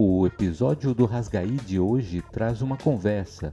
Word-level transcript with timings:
O 0.00 0.24
episódio 0.28 0.94
do 0.94 1.06
Rasgaí 1.06 1.56
de 1.56 1.80
hoje 1.80 2.22
traz 2.30 2.62
uma 2.62 2.76
conversa 2.76 3.52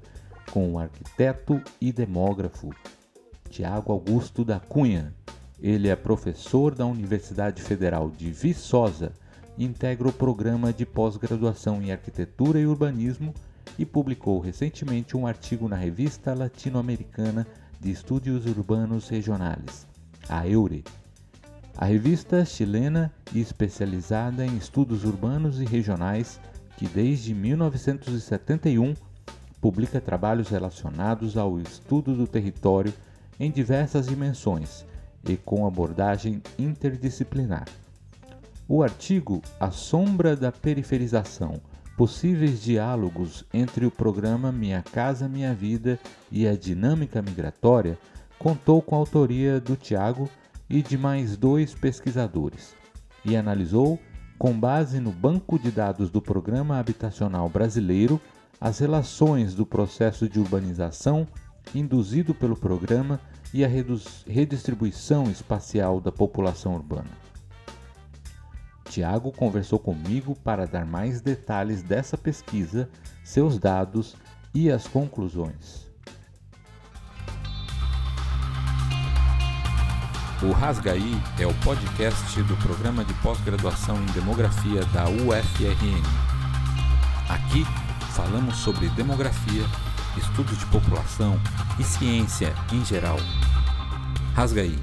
com 0.51 0.73
o 0.73 0.77
arquiteto 0.77 1.59
e 1.81 1.91
demógrafo 1.91 2.69
Tiago 3.49 3.91
Augusto 3.91 4.45
da 4.45 4.59
Cunha. 4.59 5.11
Ele 5.59 5.87
é 5.87 5.95
professor 5.95 6.75
da 6.75 6.85
Universidade 6.85 7.63
Federal 7.63 8.11
de 8.11 8.29
Viçosa 8.29 9.11
integra 9.57 10.07
o 10.07 10.13
programa 10.13 10.71
de 10.71 10.85
pós-graduação 10.85 11.81
em 11.81 11.91
arquitetura 11.91 12.59
e 12.59 12.67
urbanismo 12.67 13.33
e 13.79 13.83
publicou 13.83 14.39
recentemente 14.39 15.17
um 15.17 15.25
artigo 15.25 15.67
na 15.67 15.75
revista 15.75 16.35
latino-americana 16.35 17.47
de 17.79 17.89
estudos 17.89 18.45
urbanos 18.45 19.09
regionais, 19.09 19.87
a 20.29 20.47
EURE. 20.47 20.83
A 21.77 21.85
revista 21.85 22.45
chilena 22.45 23.11
e 23.33 23.41
especializada 23.41 24.45
em 24.45 24.55
estudos 24.55 25.03
urbanos 25.03 25.59
e 25.59 25.65
regionais 25.65 26.39
que 26.77 26.87
desde 26.87 27.33
1971 27.33 28.93
publica 29.59 29.99
trabalhos 29.99 30.49
relacionados 30.49 31.37
ao 31.37 31.59
estudo 31.59 32.15
do 32.15 32.27
território 32.27 32.93
em 33.39 33.51
diversas 33.51 34.07
dimensões 34.07 34.85
e 35.27 35.35
com 35.35 35.65
abordagem 35.67 36.41
interdisciplinar. 36.57 37.65
O 38.67 38.81
artigo 38.81 39.41
A 39.59 39.69
Sombra 39.69 40.35
da 40.35 40.51
Periferização 40.51 41.61
Possíveis 41.97 42.61
diálogos 42.61 43.45
entre 43.53 43.85
o 43.85 43.91
programa 43.91 44.51
Minha 44.51 44.81
Casa 44.81 45.29
Minha 45.29 45.53
Vida 45.53 45.97
e 46.29 46.45
a 46.45 46.53
dinâmica 46.53 47.21
migratória 47.21 47.97
contou 48.37 48.81
com 48.81 48.95
a 48.95 48.97
autoria 48.97 49.61
do 49.61 49.77
Tiago 49.77 50.29
e 50.69 50.81
de 50.81 50.97
mais 50.97 51.37
dois 51.37 51.73
pesquisadores 51.73 52.75
e 53.25 53.35
analisou, 53.35 53.99
com 54.37 54.57
base 54.57 54.99
no 54.99 55.11
banco 55.11 55.57
de 55.57 55.71
dados 55.71 56.09
do 56.09 56.21
Programa 56.21 56.77
Habitacional 56.77 57.49
Brasileiro, 57.49 58.21
as 58.61 58.79
relações 58.79 59.55
do 59.55 59.65
processo 59.65 60.29
de 60.29 60.39
urbanização 60.39 61.27
induzido 61.73 62.33
pelo 62.35 62.55
programa 62.55 63.19
e 63.53 63.65
a 63.65 63.67
redistribuição 64.27 65.23
espacial 65.23 65.99
da 65.99 66.11
população 66.11 66.75
urbana. 66.75 67.09
Tiago 68.89 69.31
conversou 69.31 69.79
comigo 69.79 70.35
para 70.43 70.67
dar 70.67 70.85
mais 70.85 71.21
detalhes 71.21 71.81
dessa 71.81 72.17
pesquisa, 72.17 72.87
seus 73.23 73.57
dados 73.57 74.15
e 74.53 74.69
as 74.69 74.87
conclusões. 74.87 75.84
O 80.47 80.51
Rasgaí 80.51 81.15
é 81.39 81.47
o 81.47 81.53
podcast 81.61 82.43
do 82.43 82.55
programa 82.57 83.03
de 83.03 83.11
pós-graduação 83.15 83.97
em 83.97 84.05
demografia 84.11 84.85
da 84.93 85.05
UFRN. 85.05 86.03
Aqui 87.27 87.65
falamos 88.13 88.55
sobre 88.57 88.87
demografia 88.89 89.63
estudos 90.15 90.55
de 90.59 90.65
população 90.67 91.39
e 91.79 91.83
ciência 91.83 92.53
em 92.71 92.85
geral. 92.85 93.17
Rasga 94.35 94.61
aí. 94.61 94.77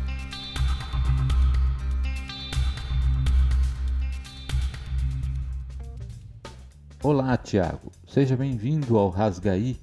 Olá, 7.00 7.36
Tiago. 7.36 7.92
Seja 8.08 8.36
bem-vindo 8.36 8.98
ao 8.98 9.10
Rasgaí. 9.10 9.78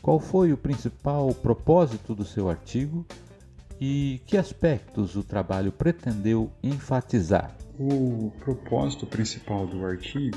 Qual 0.00 0.20
foi 0.20 0.52
o 0.52 0.56
principal 0.56 1.34
propósito 1.34 2.14
do 2.14 2.24
seu 2.24 2.48
artigo 2.48 3.04
e 3.80 4.20
que 4.26 4.36
aspectos 4.36 5.16
o 5.16 5.24
trabalho 5.24 5.72
pretendeu 5.72 6.50
enfatizar? 6.62 7.56
O 7.78 8.30
propósito 8.40 9.06
principal 9.06 9.66
do 9.66 9.84
artigo 9.86 10.36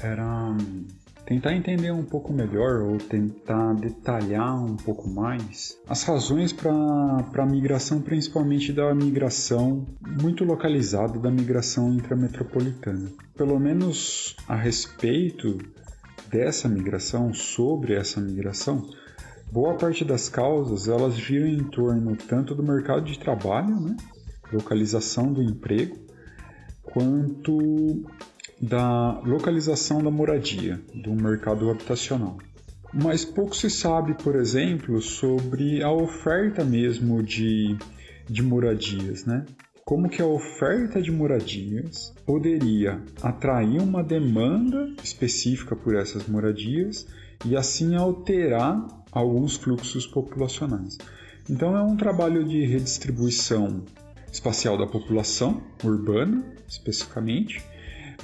era 0.00 0.56
tentar 1.26 1.54
entender 1.54 1.92
um 1.92 2.04
pouco 2.04 2.32
melhor 2.32 2.80
ou 2.80 2.96
tentar 2.96 3.74
detalhar 3.74 4.64
um 4.64 4.76
pouco 4.76 5.06
mais 5.06 5.78
as 5.86 6.02
razões 6.04 6.54
para 6.54 6.72
a 6.72 7.46
migração, 7.46 8.00
principalmente 8.00 8.72
da 8.72 8.94
migração 8.94 9.86
muito 10.22 10.42
localizada, 10.44 11.18
da 11.18 11.30
migração 11.30 11.92
intrametropolitana. 11.92 13.10
Pelo 13.36 13.60
menos 13.60 14.34
a 14.48 14.56
respeito 14.56 15.58
dessa 16.30 16.66
migração, 16.68 17.34
sobre 17.34 17.94
essa 17.94 18.20
migração, 18.20 18.88
boa 19.50 19.76
parte 19.76 20.04
das 20.04 20.28
causas 20.28 20.88
elas 20.88 21.16
giram 21.16 21.46
em 21.46 21.64
torno 21.64 22.16
tanto 22.16 22.54
do 22.54 22.62
mercado 22.62 23.04
de 23.04 23.18
trabalho, 23.18 23.80
né, 23.80 23.96
localização 24.52 25.32
do 25.32 25.42
emprego, 25.42 25.96
quanto 26.82 28.02
da 28.60 29.20
localização 29.20 30.02
da 30.02 30.10
moradia, 30.10 30.80
do 30.94 31.12
mercado 31.14 31.70
habitacional. 31.70 32.38
Mas 32.92 33.24
pouco 33.24 33.54
se 33.54 33.68
sabe, 33.68 34.14
por 34.14 34.34
exemplo, 34.34 35.00
sobre 35.00 35.82
a 35.82 35.92
oferta 35.92 36.64
mesmo 36.64 37.22
de, 37.22 37.76
de 38.28 38.42
moradias, 38.42 39.26
né? 39.26 39.44
Como 39.84 40.08
que 40.08 40.20
a 40.20 40.26
oferta 40.26 41.00
de 41.00 41.10
moradias 41.10 42.14
poderia 42.26 43.00
atrair 43.22 43.80
uma 43.80 44.02
demanda 44.02 44.90
específica 45.02 45.76
por 45.76 45.94
essas 45.94 46.26
moradias 46.26 47.06
e 47.44 47.56
assim 47.56 47.94
alterar 47.94 48.86
alguns 49.18 49.56
fluxos 49.56 50.06
populacionais. 50.06 50.98
Então 51.48 51.76
é 51.76 51.82
um 51.82 51.96
trabalho 51.96 52.44
de 52.44 52.64
redistribuição 52.64 53.82
espacial 54.30 54.76
da 54.76 54.86
população 54.86 55.62
urbana, 55.82 56.44
especificamente, 56.68 57.62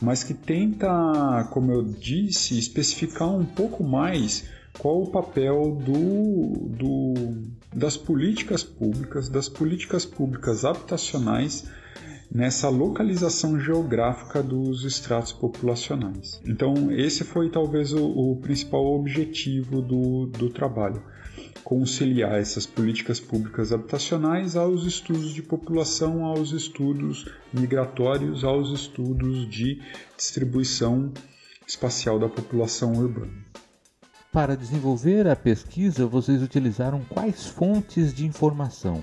mas 0.00 0.22
que 0.22 0.34
tenta, 0.34 1.48
como 1.50 1.72
eu 1.72 1.82
disse, 1.82 2.58
especificar 2.58 3.28
um 3.28 3.44
pouco 3.44 3.82
mais 3.82 4.44
qual 4.78 5.02
o 5.02 5.10
papel 5.10 5.78
do, 5.80 6.68
do, 6.68 7.14
das 7.72 7.96
políticas 7.96 8.62
públicas, 8.62 9.28
das 9.28 9.48
políticas 9.48 10.04
públicas 10.04 10.64
habitacionais 10.64 11.64
nessa 12.34 12.68
localização 12.68 13.60
geográfica 13.60 14.42
dos 14.42 14.82
estratos 14.82 15.32
populacionais. 15.32 16.40
Então, 16.44 16.90
esse 16.90 17.22
foi 17.22 17.48
talvez 17.48 17.92
o, 17.92 18.04
o 18.04 18.36
principal 18.36 18.84
objetivo 18.84 19.80
do, 19.80 20.26
do 20.26 20.50
trabalho 20.50 21.00
conciliar 21.62 22.38
essas 22.38 22.66
políticas 22.66 23.20
públicas 23.20 23.72
habitacionais 23.72 24.56
aos 24.56 24.84
estudos 24.84 25.32
de 25.32 25.42
população, 25.42 26.24
aos 26.24 26.50
estudos 26.50 27.26
migratórios, 27.52 28.44
aos 28.44 28.70
estudos 28.70 29.48
de 29.48 29.80
distribuição 30.16 31.12
espacial 31.66 32.18
da 32.18 32.28
população 32.28 32.92
urbana. 32.92 33.32
Para 34.30 34.56
desenvolver 34.56 35.28
a 35.28 35.36
pesquisa, 35.36 36.06
vocês 36.06 36.42
utilizaram 36.42 37.00
quais 37.08 37.46
fontes 37.46 38.12
de 38.12 38.26
informação 38.26 39.02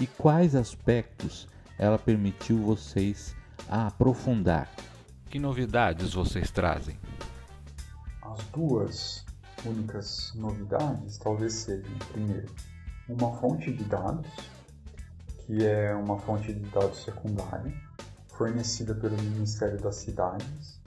e 0.00 0.06
quais 0.06 0.54
aspectos 0.54 1.48
ela 1.78 1.98
permitiu 1.98 2.58
vocês 2.58 3.34
a 3.68 3.86
aprofundar? 3.86 4.68
Que 5.30 5.38
novidades 5.38 6.14
vocês 6.14 6.50
trazem? 6.50 6.98
As 8.22 8.44
duas 8.48 9.24
únicas 9.64 10.32
novidades 10.34 11.18
talvez 11.18 11.52
sejam, 11.52 11.92
primeiro, 12.12 12.52
uma 13.08 13.36
fonte 13.36 13.72
de 13.72 13.84
dados, 13.84 14.28
que 15.38 15.64
é 15.64 15.94
uma 15.94 16.18
fonte 16.18 16.52
de 16.52 16.68
dados 16.70 17.04
secundária, 17.04 17.72
fornecida 18.28 18.94
pelo 18.94 19.16
Ministério 19.22 19.78
das 19.80 19.96
Cidades, 19.96 20.80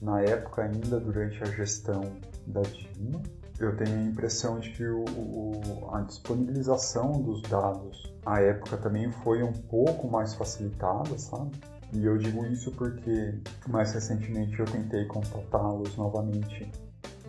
na 0.00 0.20
época 0.20 0.62
ainda 0.62 1.00
durante 1.00 1.42
a 1.42 1.46
gestão 1.46 2.02
da 2.46 2.62
Dilma. 2.62 3.22
Eu 3.58 3.76
tenho 3.76 3.96
a 3.96 4.02
impressão 4.02 4.58
de 4.58 4.70
que 4.70 4.84
o, 4.84 5.04
o, 5.04 5.94
a 5.94 6.00
disponibilização 6.02 7.12
dos 7.22 7.40
dados 7.42 8.12
à 8.26 8.40
época 8.40 8.76
também 8.76 9.10
foi 9.10 9.42
um 9.42 9.52
pouco 9.52 10.08
mais 10.08 10.34
facilitada, 10.34 11.16
sabe? 11.18 11.52
E 11.92 12.04
eu 12.04 12.18
digo 12.18 12.44
isso 12.46 12.72
porque 12.72 13.38
mais 13.68 13.92
recentemente 13.92 14.58
eu 14.58 14.64
tentei 14.64 15.04
contatá-los 15.04 15.96
novamente 15.96 16.68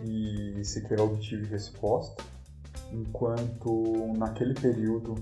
e 0.02 0.64
sequer 0.64 1.00
obtive 1.00 1.46
resposta, 1.46 2.22
enquanto 2.92 4.12
naquele 4.16 4.54
período 4.54 5.14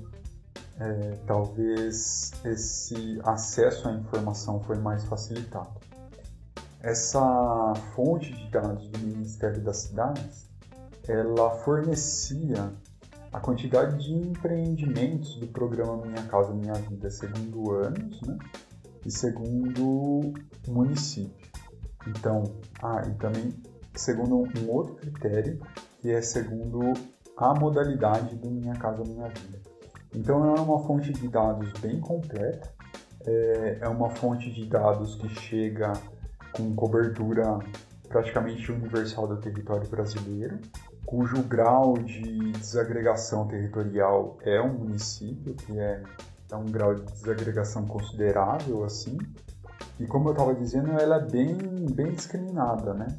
é, 0.80 1.18
talvez 1.26 2.32
esse 2.44 3.20
acesso 3.22 3.88
à 3.88 3.92
informação 3.92 4.60
foi 4.60 4.78
mais 4.78 5.04
facilitado. 5.04 5.80
Essa 6.80 7.72
fonte 7.94 8.32
de 8.32 8.50
dados 8.50 8.88
do 8.88 8.98
Ministério 8.98 9.62
das 9.62 9.78
Cidades, 9.78 10.48
ela 11.08 11.50
fornecia 11.50 12.72
a 13.32 13.40
quantidade 13.40 14.04
de 14.04 14.14
empreendimentos 14.14 15.36
do 15.36 15.46
programa 15.48 15.96
Minha 16.04 16.22
Casa 16.24 16.54
Minha 16.54 16.74
Vida 16.74 17.10
segundo 17.10 17.72
anos, 17.72 18.20
né? 18.22 18.38
E 19.04 19.10
segundo 19.10 20.32
município. 20.68 21.46
Então, 22.06 22.44
ah, 22.82 23.02
e 23.06 23.14
também 23.14 23.52
segundo 23.94 24.36
um 24.36 24.70
outro 24.70 24.94
critério, 24.96 25.60
que 26.00 26.10
é 26.10 26.20
segundo 26.20 26.92
a 27.36 27.54
modalidade 27.54 28.36
do 28.36 28.50
Minha 28.50 28.74
Casa 28.74 29.02
Minha 29.02 29.28
Vida. 29.28 29.60
Então 30.14 30.56
é 30.56 30.60
uma 30.60 30.78
fonte 30.80 31.12
de 31.12 31.28
dados 31.28 31.72
bem 31.80 32.00
completa, 32.00 32.72
é, 33.26 33.78
é 33.80 33.88
uma 33.88 34.10
fonte 34.10 34.50
de 34.50 34.66
dados 34.66 35.16
que 35.16 35.28
chega 35.28 35.92
com 36.52 36.74
cobertura 36.74 37.58
praticamente 38.08 38.70
universal 38.70 39.26
do 39.26 39.38
território 39.38 39.88
brasileiro, 39.88 40.60
cujo 41.14 41.44
grau 41.44 41.96
de 41.96 42.50
desagregação 42.50 43.46
territorial 43.46 44.36
é 44.42 44.60
um 44.60 44.74
município, 44.74 45.54
que 45.54 45.78
é, 45.78 46.02
é 46.50 46.56
um 46.56 46.64
grau 46.64 46.92
de 46.92 47.04
desagregação 47.04 47.86
considerável, 47.86 48.82
assim. 48.82 49.16
E 50.00 50.08
como 50.08 50.28
eu 50.28 50.32
estava 50.32 50.52
dizendo, 50.52 50.90
ela 50.90 51.18
é 51.18 51.20
bem, 51.20 51.56
bem 51.94 52.10
discriminada, 52.10 52.92
né? 52.94 53.16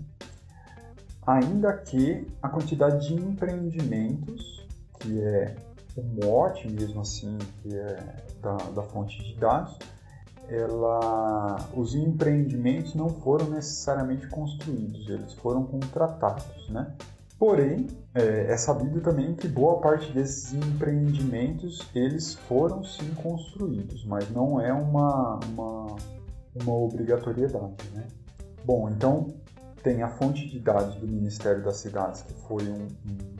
Ainda 1.25 1.71
que 1.71 2.27
a 2.44 2.50
quantidade 2.50 3.07
de 3.07 3.13
empreendimentos, 3.13 4.68
que 5.00 5.21
é 5.21 5.56
o 5.95 6.25
mote 6.25 6.69
mesmo 6.69 7.00
assim, 7.00 7.38
que 7.62 7.77
é 7.77 8.24
da, 8.41 8.57
da 8.75 8.83
fonte 8.83 9.24
de 9.24 9.39
dados, 9.39 9.80
ela, 10.50 11.56
os 11.74 11.95
empreendimentos 11.95 12.94
não 12.94 13.07
foram 13.07 13.50
necessariamente 13.50 14.27
construídos, 14.27 15.07
eles 15.07 15.33
foram 15.36 15.63
contratados, 15.63 16.69
né? 16.69 16.94
Porém, 17.38 17.88
é, 18.14 18.54
é, 18.54 18.58
sabido 18.58 19.02
também 19.02 19.36
que 19.36 19.48
boa 19.48 19.82
parte 19.82 20.12
desses 20.14 20.54
empreendimentos 20.54 21.86
eles 21.94 22.34
foram 22.34 22.84
sim 22.84 23.14
construídos, 23.16 24.06
mas 24.06 24.30
não 24.32 24.60
é 24.60 24.72
uma, 24.72 25.40
uma, 25.50 25.96
uma 26.64 26.74
obrigatoriedade, 26.74 27.90
né? 27.94 28.08
Bom, 28.64 28.90
então 28.90 29.34
tem 29.84 30.02
a 30.02 30.08
fonte 30.08 30.50
de 30.50 30.60
dados 30.60 30.96
do 30.96 31.08
Ministério 31.08 31.62
das 31.62 31.78
Cidades, 31.78 32.22
que 32.22 32.34
foi 32.48 32.64
um, 32.70 32.88
um 33.06 33.36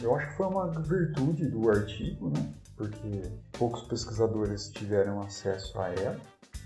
eu 0.00 0.14
acho 0.14 0.28
que 0.28 0.36
foi 0.36 0.46
uma 0.46 0.68
virtude 0.68 1.46
do 1.48 1.68
artigo, 1.68 2.30
né? 2.30 2.54
Porque 2.76 3.22
poucos 3.52 3.82
pesquisadores 3.82 4.70
tiveram 4.70 5.20
acesso 5.20 5.78
a 5.78 5.90
ela. 5.90 6.16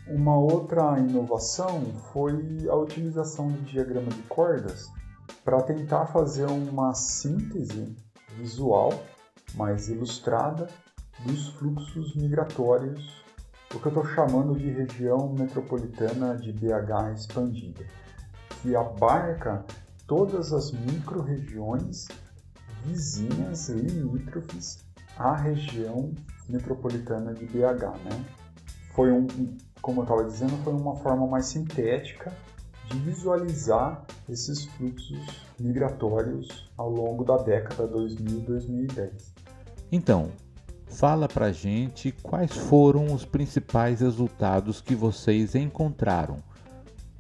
Uma 0.07 0.37
outra 0.37 0.99
inovação 1.01 1.83
foi 2.13 2.69
a 2.69 2.77
utilização 2.77 3.49
do 3.49 3.61
diagrama 3.63 4.11
de 4.11 4.23
cordas 4.25 4.89
para 5.45 5.63
tentar 5.63 6.07
fazer 6.07 6.47
uma 6.47 6.95
síntese 6.95 7.95
visual 8.39 8.93
mais 9.55 9.89
ilustrada 9.89 10.69
dos 11.21 11.49
fluxos 11.51 12.17
migratórios, 12.17 13.23
o 13.73 13.79
que 13.79 13.87
eu 13.87 13.91
estou 13.91 14.07
chamando 14.07 14.59
de 14.59 14.71
região 14.71 15.33
metropolitana 15.33 16.37
de 16.37 16.53
BH 16.53 17.13
expandida, 17.15 17.85
que 18.63 18.75
abarca 18.75 19.65
todas 20.07 20.53
as 20.53 20.73
micro-regiões 20.73 22.09
vizinhas 22.85 23.69
limítrofes 23.69 24.79
à 25.19 25.35
região 25.37 26.13
metropolitana 26.49 27.35
de 27.35 27.45
BH. 27.47 27.99
Né? 28.05 28.25
Foi 28.95 29.13
um, 29.13 29.27
como 29.81 30.01
eu 30.01 30.05
estava 30.05 30.25
dizendo, 30.25 30.57
foi 30.63 30.73
uma 30.73 30.97
forma 30.97 31.27
mais 31.27 31.47
sintética 31.47 32.33
de 32.91 32.99
visualizar 32.99 34.05
esses 34.29 34.65
fluxos 34.65 35.19
migratórios 35.59 36.71
ao 36.77 36.91
longo 36.91 37.25
da 37.25 37.37
década 37.39 37.87
2000 37.87 38.41
2010. 38.41 39.35
Então, 39.91 40.31
fala 40.87 41.29
pra 41.29 41.53
gente 41.53 42.13
quais 42.23 42.53
foram 42.53 43.13
os 43.13 43.25
principais 43.25 44.01
resultados 44.01 44.81
que 44.81 44.95
vocês 44.95 45.55
encontraram. 45.55 46.39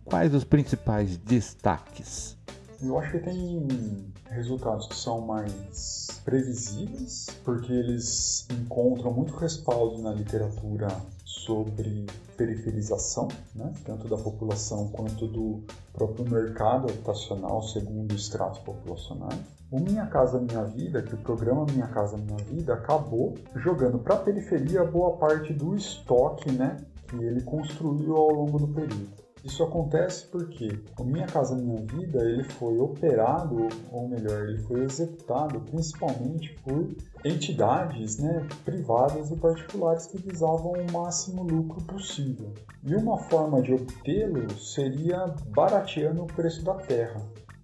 Quais 0.04 0.34
os 0.34 0.44
principais 0.44 1.16
destaques? 1.16 2.36
Eu 2.82 2.98
acho 2.98 3.12
que 3.12 3.18
tem 3.18 4.12
resultados 4.30 4.86
que 4.86 4.96
são 4.96 5.20
mais 5.20 6.20
previsíveis, 6.24 7.26
porque 7.44 7.72
eles 7.72 8.46
encontram 8.50 9.12
muito 9.12 9.34
respaldo 9.36 10.02
na 10.02 10.12
literatura 10.12 10.88
sobre 11.24 12.06
periferização, 12.36 13.28
né? 13.54 13.72
tanto 13.84 14.08
da 14.08 14.16
população 14.16 14.88
quanto 14.88 15.26
do 15.26 15.62
próprio 15.92 16.28
mercado 16.28 16.88
habitacional, 16.90 17.62
segundo 17.62 18.14
estratos 18.14 18.58
populacionais. 18.60 19.38
O 19.70 19.78
Minha 19.78 20.06
Casa 20.06 20.40
Minha 20.40 20.64
Vida, 20.64 21.02
que 21.02 21.14
o 21.14 21.18
programa 21.18 21.66
Minha 21.70 21.88
Casa 21.88 22.16
Minha 22.16 22.38
Vida 22.38 22.74
acabou 22.74 23.34
jogando 23.56 23.98
para 23.98 24.14
a 24.14 24.18
periferia 24.18 24.84
boa 24.84 25.16
parte 25.16 25.52
do 25.52 25.74
estoque 25.74 26.50
né, 26.50 26.76
que 27.08 27.16
ele 27.16 27.42
construiu 27.42 28.16
ao 28.16 28.30
longo 28.30 28.58
do 28.58 28.68
período. 28.68 29.23
Isso 29.44 29.62
acontece 29.62 30.26
porque 30.28 30.80
o 30.98 31.04
Minha 31.04 31.26
Casa 31.26 31.54
Minha 31.54 31.82
Vida 31.82 32.24
ele 32.24 32.42
foi 32.44 32.78
operado, 32.78 33.68
ou 33.92 34.08
melhor, 34.08 34.48
ele 34.48 34.58
foi 34.62 34.84
executado 34.84 35.60
principalmente 35.60 36.54
por 36.64 36.96
entidades 37.22 38.18
né, 38.18 38.48
privadas 38.64 39.30
e 39.30 39.36
particulares 39.36 40.06
que 40.06 40.16
visavam 40.16 40.72
o 40.72 40.92
máximo 40.92 41.42
lucro 41.42 41.84
possível. 41.84 42.54
E 42.82 42.94
uma 42.94 43.18
forma 43.18 43.60
de 43.60 43.74
obtê-lo 43.74 44.50
seria 44.58 45.26
barateando 45.54 46.22
o 46.22 46.26
preço 46.26 46.64
da 46.64 46.74
terra. 46.74 47.20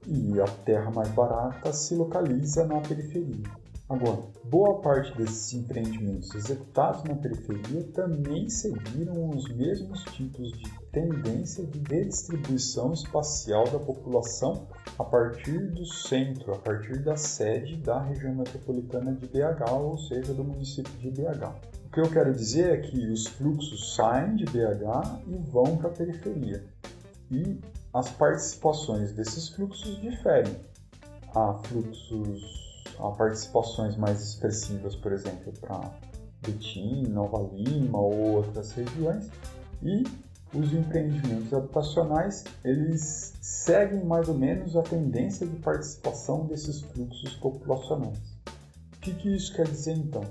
E 0.06 0.38
a 0.38 0.46
terra 0.46 0.90
mais 0.90 1.08
barata 1.08 1.72
se 1.72 1.94
localiza 1.94 2.66
na 2.66 2.80
periferia. 2.80 3.59
Agora, 3.90 4.22
boa 4.44 4.81
parte 4.81 5.12
desses 5.19 5.52
empreendimentos 5.52 6.32
executados 6.37 7.02
na 7.02 7.16
periferia 7.16 7.82
também 7.92 8.48
seguiram 8.48 9.31
os 9.31 9.48
mesmos 9.48 10.04
tipos 10.04 10.52
de 10.52 10.70
tendência 10.92 11.66
de 11.66 11.81
redistribuição 11.92 12.92
espacial 12.92 13.64
da 13.64 13.81
população 13.81 14.69
a 14.96 15.02
partir 15.02 15.72
do 15.72 15.84
centro, 15.84 16.54
a 16.54 16.58
partir 16.58 17.02
da 17.02 17.16
sede 17.16 17.78
da 17.78 18.00
região 18.00 18.32
metropolitana 18.32 19.12
de 19.12 19.26
BH, 19.26 19.72
ou 19.72 19.98
seja, 19.98 20.32
do 20.34 20.44
município 20.44 20.92
de 20.92 21.10
BH. 21.10 21.52
O 21.87 21.90
que 21.90 22.00
eu 22.00 22.08
quero 22.08 22.32
dizer 22.32 22.70
é 22.70 22.76
que 22.76 23.08
os 23.08 23.26
fluxos 23.26 23.96
saem 23.96 24.37
de 24.37 24.44
BH 24.44 25.20
e 25.26 25.37
vão 25.50 25.76
para 25.76 25.88
a 25.88 25.92
periferia. 25.92 26.64
E 27.28 27.58
as 27.92 28.08
participações 28.08 29.10
desses 29.14 29.48
fluxos 29.48 30.00
diferem. 30.00 30.54
Há 31.34 31.54
fluxos 31.54 32.69
a 33.02 33.11
participações 33.12 33.97
mais 33.97 34.23
expressivas, 34.23 34.94
por 34.97 35.12
exemplo, 35.12 35.52
para 35.61 35.91
Betim, 36.43 37.02
Nova 37.08 37.49
Lima 37.52 37.99
ou 37.99 38.37
outras 38.37 38.73
regiões. 38.73 39.31
E 39.82 40.05
os 40.52 40.73
empreendimentos 40.73 41.52
habitacionais, 41.55 42.44
eles 42.64 43.35
seguem 43.41 44.05
mais 44.05 44.29
ou 44.29 44.35
menos 44.35 44.76
a 44.76 44.82
tendência 44.82 45.47
de 45.47 45.56
participação 45.56 46.44
desses 46.47 46.81
fluxos 46.81 47.35
populacionais. 47.35 48.19
O 48.97 49.00
que, 49.00 49.14
que 49.14 49.35
isso 49.35 49.55
quer 49.55 49.67
dizer 49.67 49.97
então? 49.97 50.25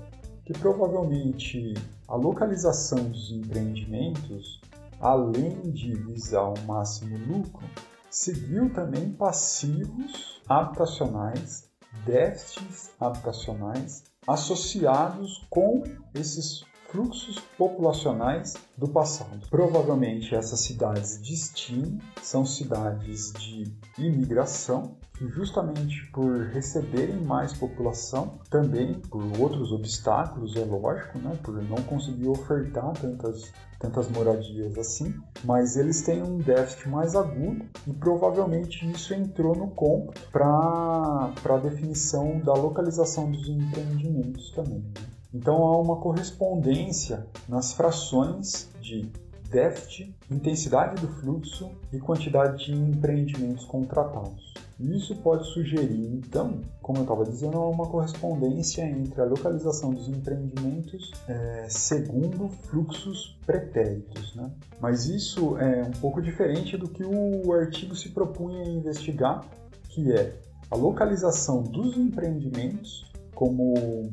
Que 0.44 0.52
provavelmente 0.52 1.74
a 2.06 2.16
localização 2.16 3.02
dos 3.08 3.32
empreendimentos, 3.32 4.60
além 5.00 5.70
de 5.70 5.94
visar 5.94 6.52
o 6.52 6.66
máximo 6.66 7.16
lucro, 7.26 7.66
seguiu 8.10 8.72
também 8.72 9.10
passivos 9.12 10.42
habitacionais 10.48 11.69
déficits 12.04 12.90
habitacionais 13.00 14.04
associados 14.26 15.44
com 15.50 15.82
esses 16.14 16.64
fluxos 16.90 17.38
populacionais 17.56 18.54
do 18.76 18.88
passado. 18.88 19.46
Provavelmente 19.48 20.34
essas 20.34 20.60
cidades 20.60 21.20
de 21.22 21.30
destino 21.30 21.98
são 22.22 22.44
cidades 22.44 23.32
de 23.32 23.72
imigração 23.98 24.96
que 25.14 25.28
justamente 25.28 26.10
por 26.12 26.46
receberem 26.46 27.20
mais 27.20 27.52
população, 27.52 28.40
também 28.48 28.94
por 28.94 29.22
outros 29.38 29.70
obstáculos, 29.70 30.56
é 30.56 30.64
lógico, 30.64 31.18
né, 31.18 31.38
por 31.42 31.62
não 31.62 31.76
conseguir 31.82 32.28
ofertar 32.28 32.92
tantas 32.94 33.52
tantas 33.78 34.10
moradias 34.10 34.76
assim, 34.76 35.14
mas 35.42 35.76
eles 35.76 36.02
têm 36.02 36.22
um 36.22 36.36
déficit 36.36 36.86
mais 36.88 37.16
agudo 37.16 37.64
e 37.86 37.92
provavelmente 37.94 38.84
isso 38.90 39.14
entrou 39.14 39.56
no 39.56 39.68
cômputo 39.68 40.20
para 40.30 41.32
a 41.48 41.56
definição 41.56 42.40
da 42.40 42.52
localização 42.52 43.30
dos 43.30 43.48
empreendimentos 43.48 44.50
também. 44.50 44.84
Então 45.32 45.64
há 45.64 45.78
uma 45.78 45.96
correspondência 45.96 47.26
nas 47.48 47.72
frações 47.72 48.68
de 48.80 49.10
déficit, 49.50 50.14
intensidade 50.30 51.00
do 51.00 51.08
fluxo 51.08 51.70
e 51.92 51.98
quantidade 51.98 52.66
de 52.66 52.72
empreendimentos 52.72 53.64
contratados. 53.64 54.54
Isso 54.78 55.14
pode 55.16 55.46
sugerir, 55.52 56.06
então, 56.14 56.62
como 56.80 57.00
eu 57.00 57.02
estava 57.02 57.24
dizendo, 57.24 57.60
uma 57.60 57.86
correspondência 57.86 58.82
entre 58.82 59.20
a 59.20 59.24
localização 59.24 59.92
dos 59.92 60.08
empreendimentos 60.08 61.12
é, 61.28 61.66
segundo 61.68 62.48
fluxos 62.48 63.38
pretéritos. 63.44 64.34
Né? 64.34 64.50
Mas 64.80 65.04
isso 65.04 65.58
é 65.58 65.82
um 65.82 65.90
pouco 66.00 66.22
diferente 66.22 66.78
do 66.78 66.88
que 66.88 67.04
o 67.04 67.52
artigo 67.52 67.94
se 67.94 68.08
propunha 68.08 68.62
a 68.62 68.68
investigar, 68.68 69.44
que 69.90 70.10
é 70.12 70.34
a 70.70 70.76
localização 70.76 71.62
dos 71.62 71.98
empreendimentos 71.98 73.04
como 73.34 74.10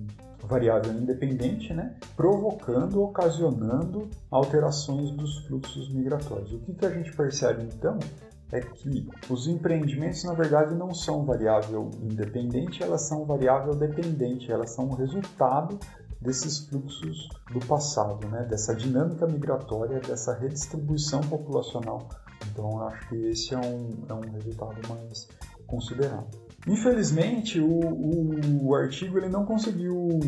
variável 0.48 0.94
independente, 0.94 1.74
né, 1.74 1.96
provocando, 2.16 3.01
ocasionando 3.04 4.10
alterações 4.32 5.12
dos 5.12 5.46
fluxos 5.46 5.94
migratórios. 5.94 6.54
O 6.54 6.60
que, 6.60 6.74
que 6.74 6.86
a 6.86 6.89
gente 6.89 7.16
percebe 7.16 7.63
então 7.63 8.00
é 8.51 8.62
que 8.62 9.10
os 9.30 9.48
empreendimentos, 9.48 10.24
na 10.24 10.34
verdade, 10.34 10.74
não 10.74 10.94
são 10.94 11.25
variável 11.25 11.92
independente, 12.01 12.82
elas 12.82 13.01
são 13.01 13.25
variável 13.25 13.75
dependente, 13.75 14.51
elas 14.51 14.72
são 14.72 14.88
o 14.88 14.96
resultado 14.96 15.77
desses 16.22 16.60
fluxos 16.60 17.30
do 17.51 17.60
passado, 17.68 18.27
né? 18.27 18.44
dessa 18.50 18.74
dinâmica 18.74 19.27
migratória, 19.27 20.00
dessa 20.00 20.34
redistribuição 20.34 21.22
populacional 21.22 22.08
Então 22.51 22.82
acho 22.88 23.10
que 23.10 23.16
esse 23.27 23.54
é 23.54 23.58
um, 23.58 24.06
é 24.10 24.13
um 24.13 24.32
resultado 24.32 24.75
mais 24.89 25.27
considerável. 25.68 26.47
Infelizmente, 26.66 27.60
o, 27.60 28.66
o 28.66 28.76
artigo 28.76 29.18
ele 29.18 29.30
não 29.30 29.46
conseguiu 29.46 30.20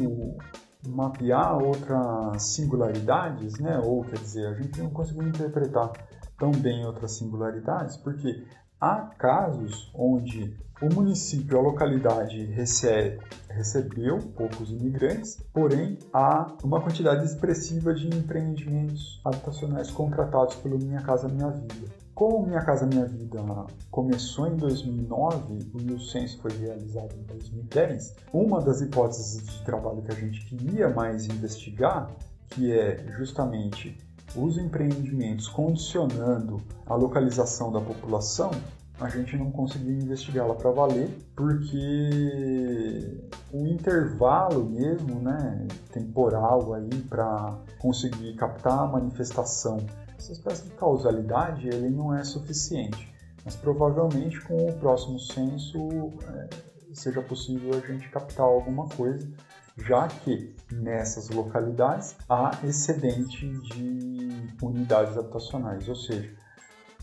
mapear 0.87 1.57
outras 1.57 2.55
singularidades, 2.55 3.59
né? 3.59 3.79
ou 3.79 4.03
quer 4.03 4.19
dizer, 4.19 4.47
a 4.47 4.53
gente 4.53 4.81
não 4.81 4.89
conseguiu 4.89 5.27
interpretar 5.27 5.91
tão 6.37 6.51
bem 6.51 6.85
outras 6.85 7.17
singularidades, 7.17 7.97
porque 7.97 8.45
há 8.79 9.01
casos 9.17 9.91
onde 9.93 10.55
o 10.81 10.93
município, 10.93 11.57
a 11.57 11.61
localidade 11.61 12.45
recebe, 12.45 13.19
recebeu 13.49 14.17
poucos 14.37 14.71
imigrantes, 14.71 15.43
porém 15.53 15.99
há 16.13 16.55
uma 16.63 16.81
quantidade 16.81 17.25
expressiva 17.25 17.93
de 17.93 18.07
empreendimentos 18.07 19.19
habitacionais 19.25 19.91
contratados 19.91 20.55
pelo 20.55 20.77
Minha 20.77 21.01
Casa 21.01 21.27
Minha 21.27 21.49
Vida. 21.51 21.89
Como 22.19 22.45
Minha 22.45 22.61
Casa 22.65 22.85
Minha 22.85 23.05
Vida 23.05 23.41
começou 23.89 24.45
em 24.45 24.57
2009 24.57 25.71
e 25.79 25.93
o 25.93 26.01
censo 26.01 26.37
foi 26.41 26.51
realizado 26.51 27.15
em 27.17 27.23
2010, 27.23 28.13
uma 28.33 28.59
das 28.59 28.81
hipóteses 28.81 29.41
de 29.47 29.63
trabalho 29.63 30.01
que 30.01 30.11
a 30.11 30.15
gente 30.15 30.45
queria 30.47 30.89
mais 30.89 31.27
investigar, 31.27 32.11
que 32.49 32.77
é 32.77 33.05
justamente 33.17 33.97
os 34.35 34.57
empreendimentos 34.57 35.47
condicionando 35.47 36.61
a 36.85 36.93
localização 36.93 37.71
da 37.71 37.79
população, 37.79 38.51
a 38.99 39.07
gente 39.07 39.37
não 39.37 39.49
conseguiu 39.49 39.93
investigá-la 39.93 40.55
para 40.55 40.71
valer, 40.71 41.09
porque 41.33 43.17
o 43.53 43.65
intervalo 43.65 44.65
mesmo, 44.65 45.21
né, 45.21 45.65
temporal 45.93 46.73
aí 46.73 46.89
para 47.09 47.57
conseguir 47.79 48.35
captar 48.35 48.79
a 48.79 48.87
manifestação 48.87 49.77
essa 50.19 50.33
espécie 50.33 50.63
de 50.63 50.71
causalidade 50.71 51.67
ele 51.69 51.89
não 51.89 52.13
é 52.13 52.23
suficiente, 52.25 53.09
mas 53.45 53.55
provavelmente 53.55 54.39
com 54.41 54.67
o 54.67 54.73
próximo 54.73 55.17
censo 55.17 55.77
é, 56.27 56.49
seja 56.93 57.21
possível 57.21 57.71
a 57.73 57.87
gente 57.87 58.09
captar 58.09 58.45
alguma 58.45 58.87
coisa, 58.89 59.25
já 59.77 60.09
que 60.09 60.53
nessas 60.71 61.29
localidades 61.29 62.17
há 62.27 62.51
excedente 62.65 63.47
de 63.47 64.55
unidades 64.61 65.17
habitacionais, 65.17 65.87
ou 65.87 65.95
seja, 65.95 66.35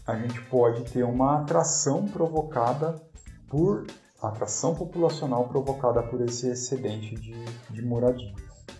a 0.07 0.15
gente 0.17 0.41
pode 0.43 0.85
ter 0.93 1.03
uma 1.03 1.41
atração 1.41 2.05
provocada 2.07 3.01
por 3.49 3.87
atração 4.23 4.75
populacional 4.75 5.49
provocada 5.49 6.03
por 6.03 6.21
esse 6.21 6.49
excedente 6.49 7.15
de, 7.15 7.33
de 7.71 7.83
moradia 7.83 8.35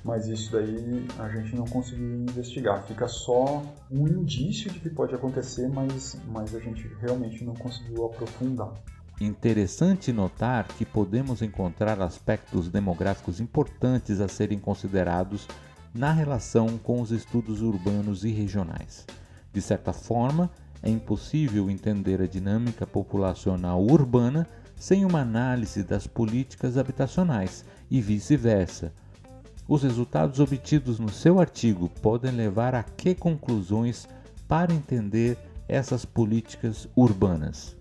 mas 0.07 0.29
isso 0.29 0.53
daí 0.53 1.05
a 1.19 1.29
gente 1.29 1.57
não 1.57 1.65
conseguiu 1.65 2.21
investigar. 2.21 2.85
Fica 2.85 3.09
só 3.09 3.61
um 3.91 4.07
indício 4.07 4.71
de 4.71 4.79
que 4.79 4.89
pode 4.89 5.13
acontecer, 5.13 5.69
mas, 5.69 6.17
mas 6.29 6.55
a 6.55 6.61
gente 6.61 6.89
realmente 7.01 7.45
não 7.45 7.55
conseguiu 7.55 8.07
aprofundar. 8.07 8.73
Interessante 9.21 10.13
notar 10.13 10.69
que 10.69 10.85
podemos 10.85 11.43
encontrar 11.43 12.01
aspectos 12.01 12.69
demográficos 12.69 13.41
importantes 13.41 14.21
a 14.21 14.29
serem 14.29 14.61
considerados 14.61 15.49
na 15.93 16.13
relação 16.13 16.79
com 16.79 17.01
os 17.01 17.11
estudos 17.11 17.61
urbanos 17.61 18.25
e 18.25 18.31
regionais. 18.31 19.05
De 19.53 19.61
certa 19.61 19.93
forma, 19.93 20.51
é 20.83 20.91
impossível 20.91 21.69
entender 21.69 22.23
a 22.23 22.27
dinâmica 22.29 22.87
populacional 22.87 23.83
urbana 23.83 24.47
sem 24.77 25.05
uma 25.05 25.23
análise 25.23 25.83
das 25.83 26.07
políticas 26.07 26.77
habitacionais 26.77 27.65
e 27.91 28.01
vice-versa 28.01 28.93
os 29.69 29.83
resultados 29.83 30.39
obtidos 30.41 30.99
no 30.99 31.09
seu 31.09 31.41
artigo 31.41 31.89
podem 32.01 32.31
levar 32.31 32.75
a 32.75 32.83
que 32.83 33.15
conclusões 33.15 34.09
para 34.47 34.73
entender 34.73 35.37
essas 35.69 36.05
políticas 36.05 36.89
urbanas? 36.95 37.77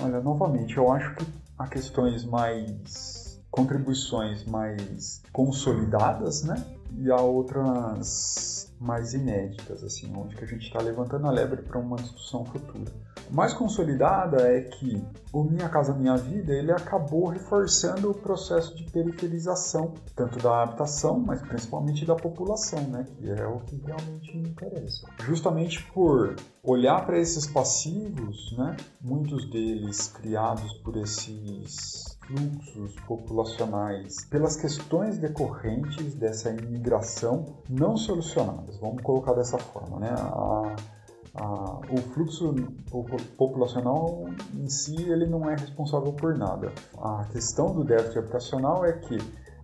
Olha, 0.00 0.20
novamente, 0.20 0.76
eu 0.76 0.90
acho 0.90 1.14
que 1.16 1.26
há 1.58 1.66
questões 1.66 2.24
mais 2.24 3.40
contribuições 3.50 4.44
mais 4.44 5.22
consolidadas, 5.32 6.42
né? 6.42 6.62
E 6.98 7.10
há 7.10 7.20
outras 7.20 8.72
mais 8.78 9.14
inéditas, 9.14 9.82
assim, 9.82 10.12
onde 10.14 10.36
que 10.36 10.44
a 10.44 10.46
gente 10.46 10.66
está 10.66 10.80
levantando 10.80 11.26
a 11.26 11.30
lebre 11.30 11.62
para 11.62 11.78
uma 11.78 11.96
discussão 11.96 12.44
futura 12.44 12.92
mais 13.30 13.52
consolidada 13.52 14.42
é 14.42 14.62
que 14.62 15.02
o 15.32 15.42
Minha 15.42 15.68
Casa 15.68 15.92
Minha 15.92 16.16
Vida 16.16 16.52
ele 16.52 16.72
acabou 16.72 17.26
reforçando 17.28 18.10
o 18.10 18.14
processo 18.14 18.74
de 18.74 18.84
periferização, 18.90 19.92
tanto 20.14 20.38
da 20.38 20.62
habitação, 20.62 21.18
mas 21.18 21.42
principalmente 21.42 22.04
da 22.06 22.14
população, 22.14 22.80
né, 22.82 23.04
que 23.04 23.30
é 23.30 23.46
o 23.46 23.60
que 23.60 23.76
realmente 23.76 24.36
interessa. 24.38 25.06
Justamente 25.24 25.82
por 25.92 26.36
olhar 26.62 27.04
para 27.04 27.18
esses 27.18 27.46
passivos, 27.46 28.54
né, 28.56 28.76
muitos 29.00 29.48
deles 29.50 30.08
criados 30.08 30.72
por 30.74 30.96
esses 30.96 32.16
fluxos 32.26 32.94
populacionais, 33.06 34.24
pelas 34.30 34.56
questões 34.56 35.18
decorrentes 35.18 36.14
dessa 36.14 36.50
imigração 36.50 37.44
não 37.68 37.96
solucionadas, 37.96 38.78
vamos 38.78 39.02
colocar 39.02 39.32
dessa 39.34 39.58
forma, 39.58 40.00
né? 40.00 40.10
A, 40.10 40.74
ah, 41.38 41.80
o 41.90 41.98
fluxo 41.98 42.54
populacional 43.36 44.24
em 44.54 44.68
si 44.68 44.96
ele 45.02 45.26
não 45.26 45.50
é 45.50 45.54
responsável 45.54 46.12
por 46.12 46.36
nada. 46.36 46.72
A 46.96 47.26
questão 47.30 47.74
do 47.74 47.84
déficit 47.84 48.18
habitacional 48.18 48.84
é 48.86 48.92
que, 48.94 49.18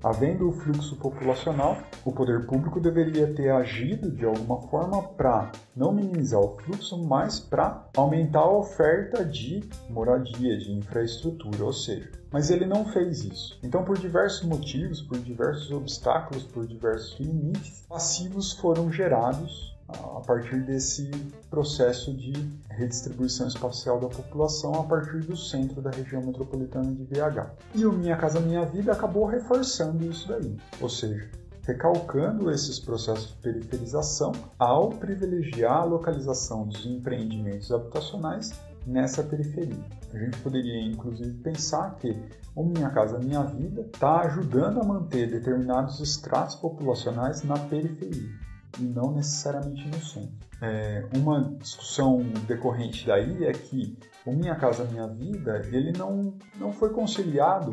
havendo 0.05 0.51
o 0.51 0.53
fluxo 0.53 0.97
populacional, 0.97 1.79
o 2.05 2.13
poder 2.13 2.47
público 2.47 2.79
deveria 2.79 3.33
ter 3.33 3.49
agido 3.51 4.11
de 4.11 4.25
alguma 4.25 4.61
forma 4.69 5.03
para 5.03 5.51
não 5.75 5.93
minimizar 5.93 6.41
o 6.41 6.59
fluxo, 6.59 6.99
mas 6.99 7.41
para 7.41 7.87
aumentar 7.97 8.41
a 8.41 8.53
oferta 8.53 9.25
de 9.25 9.65
moradia, 9.89 10.59
de 10.59 10.73
infraestrutura, 10.73 11.65
ou 11.65 11.73
seja, 11.73 12.11
mas 12.31 12.51
ele 12.51 12.67
não 12.67 12.85
fez 12.85 13.25
isso. 13.25 13.59
Então, 13.63 13.83
por 13.83 13.97
diversos 13.97 14.47
motivos, 14.47 15.01
por 15.01 15.19
diversos 15.19 15.71
obstáculos, 15.71 16.43
por 16.43 16.67
diversos 16.67 17.19
limites, 17.19 17.83
passivos 17.89 18.53
foram 18.53 18.93
gerados 18.93 19.72
a 19.89 20.21
partir 20.21 20.61
desse 20.61 21.11
processo 21.51 22.15
de 22.15 22.33
redistribuição 22.71 23.47
espacial 23.47 24.01
da 24.01 24.09
população 24.09 24.75
a 24.75 24.85
partir 24.85 25.21
do 25.21 25.37
centro 25.37 25.81
da 25.83 25.91
região 25.91 26.23
metropolitana 26.23 26.93
de 26.93 27.05
BH. 27.05 27.51
E 27.75 27.85
o 27.85 27.93
Minha 27.93 28.17
Casa 28.17 28.41
Minha 28.41 28.65
Vida 28.65 28.93
acabou 28.93 29.27
reforçando 29.27 30.05
isso 30.05 30.29
daí, 30.29 30.57
ou 30.81 30.89
seja, 30.89 31.29
recalcando 31.63 32.51
esses 32.51 32.79
processos 32.79 33.29
de 33.29 33.35
periferização 33.35 34.33
ao 34.59 34.91
privilegiar 34.91 35.83
a 35.83 35.85
localização 35.85 36.67
dos 36.67 36.85
empreendimentos 36.87 37.71
habitacionais 37.71 38.53
nessa 38.87 39.23
periferia. 39.23 39.85
A 40.13 40.19
gente 40.19 40.39
poderia, 40.39 40.81
inclusive, 40.83 41.33
pensar 41.39 41.95
que 41.97 42.17
o 42.55 42.65
Minha 42.65 42.91
Casa 42.91 43.19
Minha 43.19 43.45
Vida 43.45 43.83
está 43.83 44.23
ajudando 44.23 44.81
a 44.81 44.85
manter 44.85 45.31
determinados 45.31 46.01
estratos 46.01 46.55
populacionais 46.57 47.43
na 47.43 47.59
periferia 47.59 48.52
e 48.79 48.83
não 48.83 49.13
necessariamente 49.13 49.87
no 49.89 50.01
centro. 50.01 50.33
É, 50.61 51.07
uma 51.17 51.57
discussão 51.59 52.19
decorrente 52.47 53.07
daí 53.07 53.45
é 53.45 53.53
que 53.53 53.97
o 54.25 54.33
Minha 54.33 54.55
Casa 54.55 54.85
Minha 54.85 55.09
Vida 55.09 55.63
ele 55.73 55.93
não, 55.93 56.35
não 56.59 56.73
foi 56.73 56.91
conciliado 56.91 57.73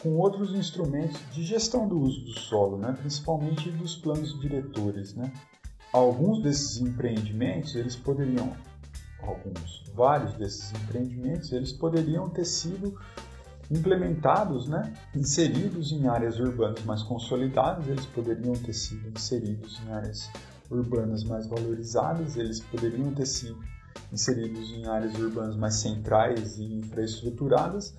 com 0.00 0.16
outros 0.16 0.54
instrumentos 0.54 1.20
de 1.32 1.42
gestão 1.42 1.86
do 1.86 1.98
uso 1.98 2.24
do 2.24 2.32
solo, 2.32 2.78
né? 2.78 2.94
principalmente 2.98 3.70
dos 3.70 3.96
planos 3.96 4.38
diretores. 4.40 5.14
Né? 5.14 5.30
Alguns 5.92 6.42
desses 6.42 6.78
empreendimentos 6.80 7.74
eles 7.76 7.94
poderiam, 7.94 8.52
alguns, 9.22 9.84
vários 9.94 10.34
desses 10.34 10.72
empreendimentos 10.72 11.52
eles 11.52 11.72
poderiam 11.72 12.28
ter 12.30 12.44
sido 12.44 12.98
implementados, 13.70 14.68
né, 14.68 14.92
inseridos 15.14 15.92
em 15.92 16.06
áreas 16.06 16.38
urbanas 16.38 16.84
mais 16.84 17.02
consolidadas, 17.02 17.86
eles 17.88 18.06
poderiam 18.06 18.54
ter 18.54 18.72
sido 18.72 19.08
inseridos 19.08 19.80
em 19.84 19.92
áreas 19.92 20.30
urbanas 20.70 21.24
mais 21.24 21.46
valorizadas, 21.46 22.36
eles 22.36 22.60
poderiam 22.60 23.12
ter 23.12 23.26
sido 23.26 23.58
inseridos 24.12 24.70
em 24.70 24.86
áreas 24.86 25.14
urbanas 25.18 25.56
mais 25.56 25.74
centrais 25.74 26.58
e 26.58 26.64
infraestruturadas, 26.64 27.94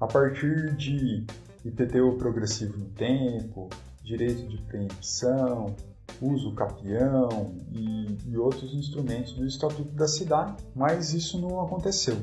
a 0.00 0.06
partir 0.06 0.74
de 0.76 1.26
IPTU 1.64 2.16
progressivo 2.18 2.76
no 2.78 2.86
tempo, 2.90 3.68
direito 4.02 4.48
de 4.48 4.58
preempção, 4.62 5.74
uso 6.20 6.54
capião 6.54 7.54
e, 7.72 8.16
e 8.26 8.36
outros 8.36 8.72
instrumentos 8.74 9.34
do 9.34 9.46
Estatuto 9.46 9.90
da 9.92 10.08
Cidade, 10.08 10.56
mas 10.74 11.12
isso 11.12 11.40
não 11.40 11.60
aconteceu 11.60 12.16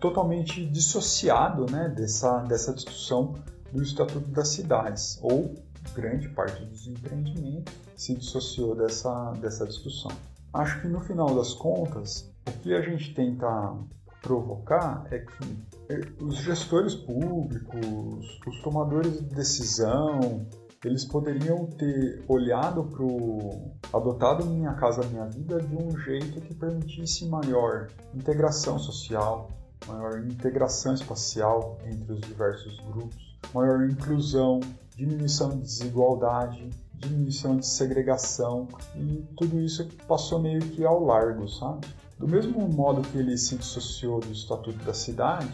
totalmente 0.00 0.64
dissociado 0.66 1.66
né, 1.70 1.88
dessa, 1.88 2.40
dessa 2.40 2.72
discussão 2.72 3.34
do 3.72 3.82
Estatuto 3.82 4.28
das 4.30 4.48
Cidades, 4.48 5.18
ou 5.22 5.54
grande 5.94 6.28
parte 6.28 6.64
dos 6.64 6.86
empreendimentos 6.86 7.72
se 7.96 8.14
dissociou 8.14 8.74
dessa, 8.74 9.32
dessa 9.32 9.66
discussão. 9.66 10.10
Acho 10.52 10.80
que 10.80 10.88
no 10.88 11.00
final 11.00 11.34
das 11.34 11.54
contas, 11.54 12.32
o 12.48 12.52
que 12.60 12.74
a 12.74 12.80
gente 12.80 13.14
tenta 13.14 13.74
provocar 14.22 15.06
é 15.10 15.18
que 15.20 16.24
os 16.24 16.36
gestores 16.36 16.94
públicos, 16.94 18.40
os 18.46 18.62
tomadores 18.62 19.18
de 19.18 19.34
decisão, 19.34 20.46
eles 20.84 21.04
poderiam 21.04 21.66
ter 21.66 22.24
olhado 22.28 22.84
para 22.84 23.02
o 23.02 23.72
adotado 23.92 24.46
Minha 24.46 24.74
Casa 24.74 25.06
Minha 25.06 25.26
Vida 25.26 25.60
de 25.60 25.74
um 25.74 25.96
jeito 25.98 26.40
que 26.40 26.54
permitisse 26.54 27.26
maior 27.26 27.88
integração 28.14 28.78
social, 28.78 29.50
maior 29.86 30.18
integração 30.20 30.94
espacial 30.94 31.78
entre 31.84 32.12
os 32.12 32.20
diversos 32.20 32.78
grupos, 32.80 33.38
maior 33.52 33.88
inclusão, 33.88 34.60
diminuição 34.96 35.50
de 35.50 35.62
desigualdade, 35.62 36.70
diminuição 36.94 37.56
de 37.56 37.66
segregação 37.66 38.68
e 38.96 39.24
tudo 39.36 39.60
isso 39.60 39.86
passou 40.08 40.40
meio 40.40 40.60
que 40.60 40.84
ao 40.84 41.04
largo, 41.04 41.48
sabe? 41.48 41.86
Do 42.18 42.26
mesmo 42.26 42.66
modo 42.68 43.02
que 43.02 43.18
ele 43.18 43.36
se 43.36 43.56
dissociou 43.56 44.20
do 44.20 44.32
Estatuto 44.32 44.82
da 44.84 44.94
Cidade, 44.94 45.52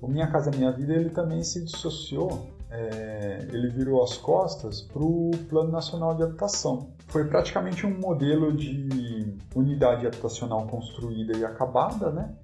o 0.00 0.06
Minha 0.06 0.30
Casa 0.30 0.50
Minha 0.50 0.70
Vida 0.70 0.94
ele 0.94 1.10
também 1.10 1.42
se 1.42 1.64
dissociou, 1.64 2.46
é, 2.70 3.48
ele 3.50 3.68
virou 3.70 4.02
as 4.02 4.16
costas 4.16 4.82
para 4.82 5.02
o 5.02 5.32
Plano 5.48 5.72
Nacional 5.72 6.14
de 6.14 6.22
Habitação. 6.22 6.90
Foi 7.08 7.24
praticamente 7.24 7.84
um 7.86 7.98
modelo 7.98 8.52
de 8.52 9.36
unidade 9.54 10.06
habitacional 10.06 10.66
construída 10.66 11.36
e 11.36 11.44
acabada, 11.44 12.10
né? 12.10 12.34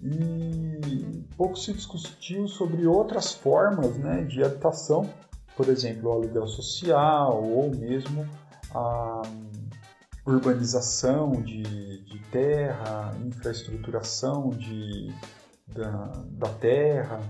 E 0.00 1.24
pouco 1.36 1.56
se 1.56 1.72
discutiu 1.72 2.46
sobre 2.46 2.86
outras 2.86 3.32
formas 3.32 3.96
né, 3.96 4.22
de 4.24 4.42
habitação, 4.42 5.08
por 5.56 5.68
exemplo, 5.68 6.08
o 6.08 6.12
aluguel 6.12 6.46
social 6.46 7.42
ou 7.42 7.70
mesmo 7.70 8.26
a 8.72 9.22
urbanização 10.26 11.32
de, 11.42 11.62
de 12.04 12.18
terra, 12.30 13.16
infraestruturação 13.26 14.50
de, 14.50 15.12
da, 15.66 16.12
da 16.30 16.48
terra, 16.48 17.20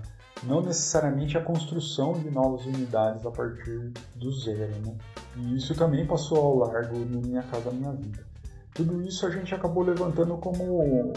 não 0.43 0.61
necessariamente 0.61 1.37
a 1.37 1.41
construção 1.41 2.13
de 2.13 2.29
novas 2.29 2.65
unidades 2.65 3.25
a 3.25 3.31
partir 3.31 3.91
do 4.15 4.31
zero. 4.31 4.75
Né? 4.85 4.95
E 5.37 5.55
isso 5.55 5.73
também 5.75 6.05
passou 6.05 6.37
ao 6.37 6.57
largo 6.57 6.97
no 6.99 7.21
Minha 7.21 7.43
Casa 7.43 7.71
Minha 7.71 7.93
Vida. 7.93 8.27
Tudo 8.73 9.01
isso 9.01 9.25
a 9.25 9.29
gente 9.29 9.53
acabou 9.53 9.83
levantando 9.83 10.37
como 10.37 11.13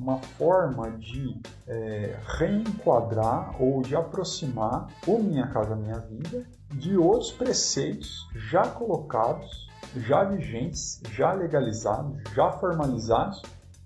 uma 0.00 0.18
forma 0.18 0.90
de 0.92 1.40
é, 1.66 2.16
reenquadrar 2.38 3.60
ou 3.60 3.82
de 3.82 3.96
aproximar 3.96 4.86
o 5.06 5.18
Minha 5.18 5.46
Casa 5.48 5.74
Minha 5.74 5.98
Vida 5.98 6.46
de 6.72 6.96
outros 6.96 7.32
preceitos 7.32 8.28
já 8.34 8.66
colocados 8.66 9.68
já 9.96 10.24
vigentes, 10.24 11.00
já 11.12 11.32
legalizados, 11.32 12.20
já 12.34 12.52
formalizados, 12.52 13.42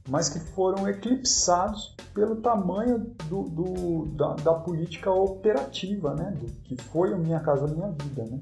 mas 0.08 0.28
que 0.28 0.40
foram 0.40 0.88
eclipsados 0.88 1.94
pelo 2.12 2.36
tamanho 2.36 2.98
do, 3.28 3.42
do, 3.44 4.06
da, 4.06 4.34
da, 4.34 4.54
política 4.54 5.10
operativa, 5.10 6.14
né? 6.14 6.32
Do, 6.32 6.46
que 6.64 6.76
foi 6.76 7.14
o 7.14 7.18
Minha 7.18 7.40
Casa 7.40 7.66
Minha 7.68 7.90
Vida. 7.90 8.24
Né? 8.24 8.40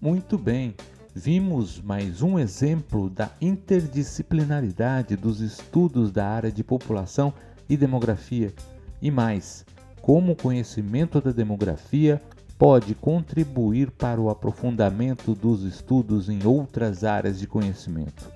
Muito 0.00 0.36
bem. 0.36 0.74
Vimos 1.16 1.80
mais 1.80 2.22
um 2.22 2.40
exemplo 2.40 3.08
da 3.08 3.30
interdisciplinaridade 3.40 5.14
dos 5.14 5.40
estudos 5.40 6.10
da 6.10 6.26
área 6.26 6.50
de 6.50 6.64
população 6.64 7.32
e 7.68 7.76
demografia. 7.76 8.52
E 9.00 9.12
mais, 9.12 9.64
como 10.02 10.32
o 10.32 10.36
conhecimento 10.36 11.20
da 11.20 11.30
demografia 11.30 12.20
pode 12.58 12.96
contribuir 12.96 13.92
para 13.92 14.20
o 14.20 14.28
aprofundamento 14.28 15.36
dos 15.36 15.62
estudos 15.62 16.28
em 16.28 16.44
outras 16.44 17.04
áreas 17.04 17.38
de 17.38 17.46
conhecimento. 17.46 18.28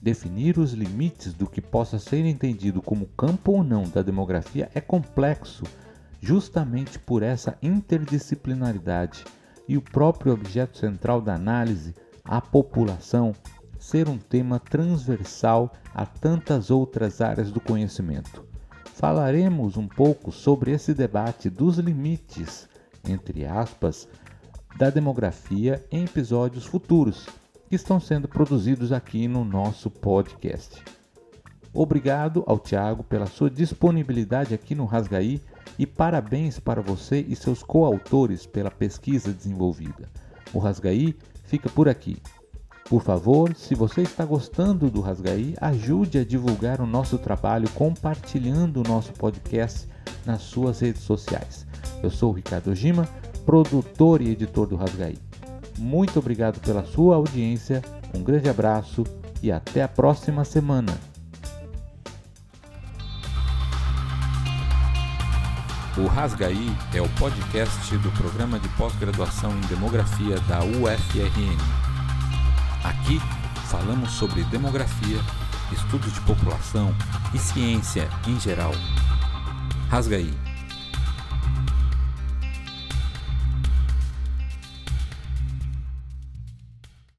Definir 0.00 0.58
os 0.58 0.72
limites 0.72 1.34
do 1.34 1.46
que 1.46 1.60
possa 1.60 1.98
ser 1.98 2.24
entendido 2.24 2.80
como 2.80 3.08
campo 3.08 3.52
ou 3.52 3.62
não 3.62 3.82
da 3.82 4.00
demografia 4.00 4.70
é 4.74 4.80
complexo, 4.80 5.64
justamente 6.18 6.98
por 6.98 7.22
essa 7.22 7.58
interdisciplinaridade 7.62 9.22
e 9.70 9.76
o 9.76 9.80
próprio 9.80 10.34
objeto 10.34 10.76
central 10.76 11.22
da 11.22 11.34
análise, 11.34 11.94
a 12.24 12.40
população, 12.40 13.34
ser 13.78 14.08
um 14.08 14.18
tema 14.18 14.58
transversal 14.58 15.72
a 15.94 16.04
tantas 16.04 16.70
outras 16.70 17.20
áreas 17.20 17.50
do 17.50 17.60
conhecimento. 17.60 18.44
Falaremos 18.94 19.76
um 19.76 19.88
pouco 19.88 20.30
sobre 20.30 20.72
esse 20.72 20.92
debate 20.92 21.48
dos 21.48 21.78
limites 21.78 22.68
entre 23.04 23.46
aspas, 23.46 24.08
da 24.76 24.90
demografia 24.90 25.84
em 25.90 26.04
episódios 26.04 26.64
futuros 26.64 27.26
que 27.68 27.76
estão 27.76 28.00
sendo 28.00 28.28
produzidos 28.28 28.92
aqui 28.92 29.28
no 29.28 29.44
nosso 29.44 29.90
podcast. 29.90 30.82
Obrigado 31.72 32.42
ao 32.46 32.58
Tiago 32.58 33.04
pela 33.04 33.26
sua 33.26 33.48
disponibilidade 33.48 34.54
aqui 34.54 34.74
no 34.74 34.84
Rasgaí 34.84 35.40
e 35.78 35.86
parabéns 35.86 36.58
para 36.58 36.82
você 36.82 37.24
e 37.28 37.34
seus 37.34 37.62
coautores 37.62 38.46
pela 38.46 38.70
pesquisa 38.70 39.32
desenvolvida. 39.32 40.08
O 40.52 40.58
Rasgaí 40.58 41.16
fica 41.44 41.68
por 41.68 41.88
aqui. 41.88 42.18
Por 42.88 43.02
favor, 43.02 43.54
se 43.54 43.74
você 43.74 44.02
está 44.02 44.24
gostando 44.24 44.90
do 44.90 45.00
Rasgaí, 45.00 45.54
ajude 45.60 46.18
a 46.18 46.24
divulgar 46.24 46.80
o 46.80 46.86
nosso 46.86 47.18
trabalho 47.18 47.70
compartilhando 47.70 48.80
o 48.80 48.88
nosso 48.88 49.12
podcast 49.12 49.88
nas 50.26 50.42
suas 50.42 50.80
redes 50.80 51.02
sociais. 51.02 51.66
Eu 52.02 52.10
sou 52.10 52.30
o 52.30 52.34
Ricardo 52.34 52.74
Gima, 52.74 53.08
produtor 53.46 54.20
e 54.20 54.30
editor 54.30 54.66
do 54.66 54.76
Rasgaí. 54.76 55.18
Muito 55.78 56.18
obrigado 56.18 56.60
pela 56.60 56.84
sua 56.84 57.16
audiência, 57.16 57.80
um 58.14 58.22
grande 58.22 58.48
abraço 58.48 59.04
e 59.42 59.52
até 59.52 59.82
a 59.82 59.88
próxima 59.88 60.44
semana. 60.44 61.09
O 65.96 66.06
Rasgaí 66.06 66.70
é 66.94 67.02
o 67.02 67.08
podcast 67.10 67.96
do 67.98 68.10
programa 68.12 68.60
de 68.60 68.68
pós-graduação 68.70 69.50
em 69.50 69.60
demografia 69.62 70.38
da 70.42 70.60
UFRN. 70.60 71.58
Aqui 72.84 73.20
falamos 73.68 74.12
sobre 74.12 74.44
demografia, 74.44 75.18
estudos 75.72 76.12
de 76.12 76.20
população 76.20 76.94
e 77.34 77.38
ciência 77.38 78.08
em 78.26 78.38
geral. 78.38 78.72
Rasgaí 79.88 80.32